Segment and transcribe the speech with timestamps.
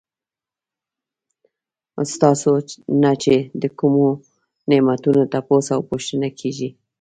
[2.13, 2.51] ستاسو
[3.03, 4.07] نه چې د کومو
[4.69, 6.69] نعمتونو تپوس او پوښتنه کيږي